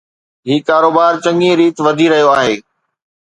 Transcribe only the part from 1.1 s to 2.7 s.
چڱي ريت وڌي رهيو آهي.